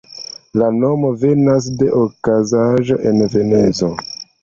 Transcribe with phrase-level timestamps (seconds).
[0.61, 3.97] La nomo venas de okazaĵo en Genezo.